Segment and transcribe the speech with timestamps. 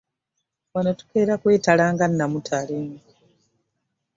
[0.73, 2.79] Wano tukeera kwetala nga namutale.